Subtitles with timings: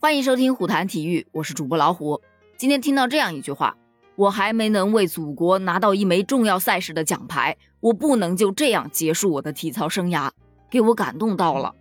[0.00, 2.22] 欢迎收听虎谈体育，我是主播老虎。
[2.56, 3.76] 今天听到这样一句话，
[4.14, 10.30] 我还没能为祖国拿到一枚重要赛事的奖牌，我不能就这样结束我的体操生涯，
[10.70, 11.74] 给我感动到了。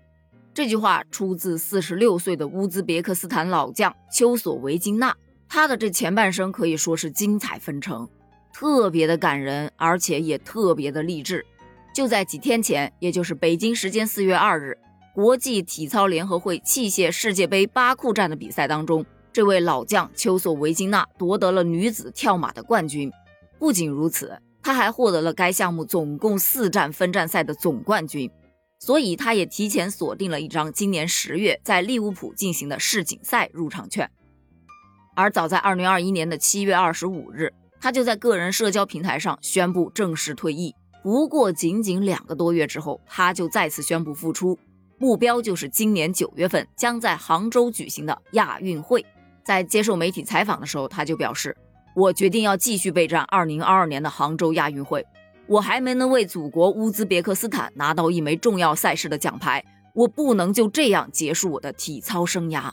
[0.52, 5.16] 这句话出自四十六岁的乌兹别克斯坦老将丘索维金娜，
[5.48, 8.10] 他的这前半生可以说是精彩纷呈，
[8.52, 11.46] 特别的感人，而且也特别的励志。
[11.94, 14.76] 就在几天前，也就是北京时间四月二日。
[15.18, 23.12] 国际体操联合会器械世界杯巴库站的比赛当中，这位老将丘索维金娜夺得了女子跳马的冠军。
[23.58, 28.30] 不仅如此，她还获得了该项目总共四站分站赛的总冠军，
[28.78, 34.08] 所以她也提前锁定了一张今年十月在利物浦进行的世锦赛入场券。
[35.16, 40.76] 而早在二零二一年的七月二十五日，她就在个人社交平台上宣布正式退役。
[41.02, 44.60] 不过仅仅两个多月之后，她就再次宣布复出。
[45.00, 49.06] 目标就是今年九月份将在杭州举行的亚运会。
[49.44, 51.56] 在接受媒体采访的时候，他就表示
[51.96, 55.06] ：“我决定要继续备战2022年的杭州亚运会。
[55.46, 62.72] 我还没能为祖国乌兹别克斯坦拿到一枚重要赛事的奖牌，我不能就这样结束我的体操生涯。”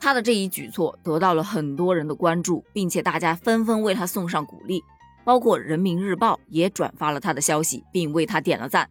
[0.00, 4.82] 他的这一举措得到了很多人的关注，并且大家纷纷为他送上鼓励，
[5.24, 8.88] 包括人民日报也转发了他的消息，并为他点了赞。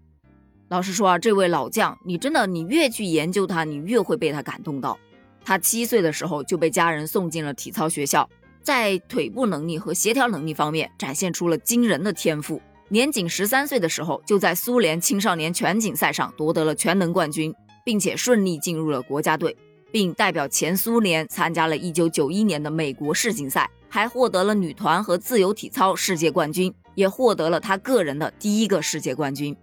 [0.67, 4.97] 老实说啊，这位老将，你真的，你越去研究他，你越会被他感动到。
[5.43, 8.27] 他七岁的时候就被家人送进了体操学校，
[8.63, 12.59] 在腿部能力和协调能力方面展现出了惊人的天赋。
[12.89, 19.55] 年仅十三岁的时候，就在苏联青少年全锦赛上夺得了全能冠军，并且顺利进入了国家队，
[19.91, 29.55] 并代表前苏联参加了一九九一年的美国世锦赛，还获得了女团和自由体操世界冠军，也获得了他个人的第一个世界冠军。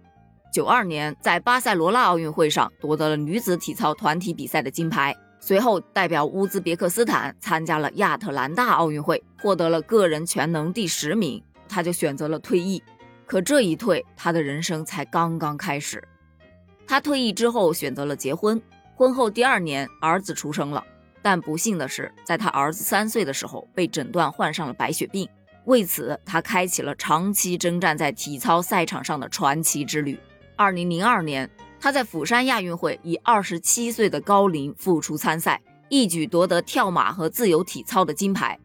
[0.53, 12.83] 九二年，在巴塞罗那奥运会上夺得了女子体操团体比赛的金牌，随后代表乌兹别克斯坦参加了亚特兰大奥运会，获得了个人全能第十名，他就选择了退役。
[13.25, 16.07] 可这一退，他的人生才刚刚开始。
[16.85, 18.61] 他退役之后选择了结婚，
[18.93, 20.83] 婚后第二年儿子出生了，
[21.23, 25.27] 但不幸的是，在他儿子三岁的时候被诊断患上了白血病，
[25.65, 30.19] 为此他开启了长期征战在体操赛场上的传奇之旅。
[30.55, 31.49] 二零零二年，
[31.79, 38.59] 他在釜山亚运会以二十七岁的高龄复出参赛，一举夺得跳马和自由体操的金牌。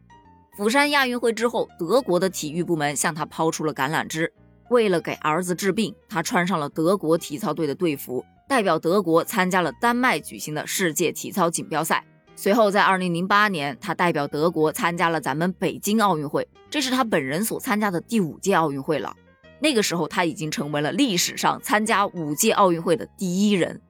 [0.56, 4.32] 釜山亚运会之后，德国的体育部门向他抛出了橄榄枝。
[4.70, 12.04] 为了给儿子治病，他穿上了德国体操队的队服，代表德国参加了丹麦举行的世界体操锦标赛。
[12.36, 19.16] 随后，在二零零八年，他代表德国参加了咱们北京奥运会，这是他本人所参加的第五届奥运会了。
[19.60, 23.80] 那个时候，他已经成为了历史上参加五届奥运会的第一人。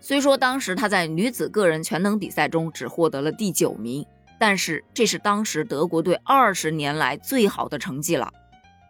[0.00, 4.06] 虽说当时他在女子个人全能比赛中只获得了第九名，
[4.38, 8.32] 但是这是当时德国队二十年来最好的成绩了。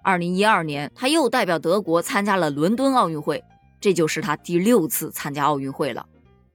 [0.02, 3.42] 二零一二年，他又代表德国参加了伦敦奥运会，
[3.80, 6.04] 这就是他第六次参加奥运会了。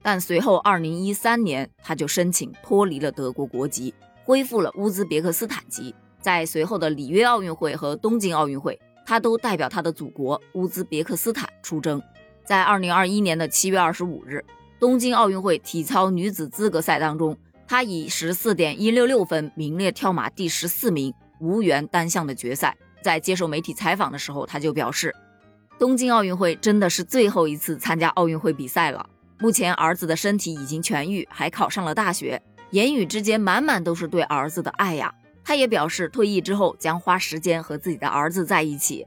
[0.00, 3.92] 但随后，二零一三年他就申请脱离了德国国籍，
[4.24, 5.94] 恢复了乌兹别克斯坦籍。
[6.20, 8.78] 在随后的里约奥运会和东京奥运会。
[9.12, 12.02] 他都代表他的祖国乌兹别克斯坦出征。
[12.46, 14.42] 在二零二一年的七月二十五日，
[14.80, 17.36] 东京奥运会体操女子资格赛当中，
[17.68, 22.74] 他以十四点一六六分名列跳马第十四名，无缘单项的决赛。
[23.02, 25.14] 在接受媒体采访的时候，他就表示，
[25.78, 29.06] 东京奥运会真的是最后一次参加奥运会比赛了。
[29.40, 32.40] 目前儿子的身体已经痊愈，还考上了大学，
[32.70, 35.12] 言语之间满满都是对儿子的爱呀。
[35.44, 39.06] 他也表示，退役之后将花时间和自己的儿子在一起。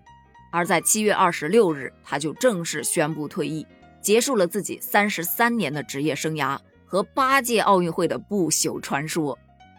[0.52, 3.66] 而在七月二十六日，他就正式宣布退役，
[4.02, 9.38] 结束了自己三十三年的职业生涯和八届奥运会的不朽传说。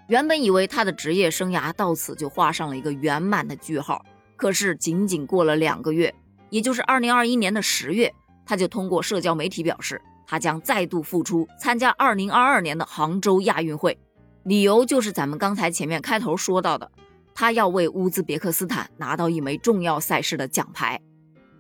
[0.09, 4.05] 原本以为他的职业生涯到此就画上了一个圆满的句号，
[4.37, 6.15] 可是仅仅过了两个月，
[6.51, 8.13] 也就是二零二一年的十月，
[8.45, 13.99] 他就通过社交媒体表示，他将再度复出参加二零二二年的杭州亚运会。
[14.47, 16.89] 理由就是咱们刚才前面开头说到的，
[17.35, 21.01] 他要为乌兹别克斯坦拿到一枚重要赛事的奖牌。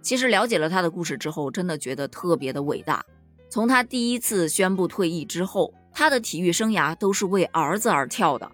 [0.02, 3.04] 其实了解了他的故事之后，真的觉得特别的伟大。
[3.50, 8.48] 从他第一次宣布退役之后，他的体育生涯都是为儿子而跳的。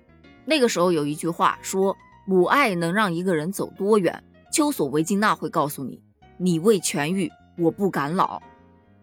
[0.46, 1.94] 那个时候有一句话说
[2.24, 6.00] ：“母爱能让一个人走多远？”丘索维金娜会告诉你
[6.40, 8.40] ：“你为痊愈，我不敢老。”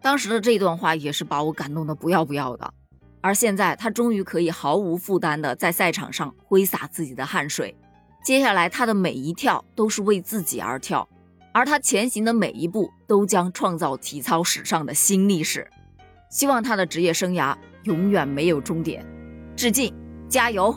[0.01, 2.73] 当时的这段话也是把我感动的不要不要的。
[3.21, 7.75] 而现在，他终于可以毫无负担地在赛场上挥洒自己的汗水。
[8.23, 11.07] 接下来，他的每一跳都是为自己而跳，
[11.53, 15.67] 而他前行的每一步都将创造体操史上的新历史。
[16.29, 19.05] 希望他的职业生涯永远没有终点。
[19.55, 19.93] 致敬，
[20.29, 20.73] 加油！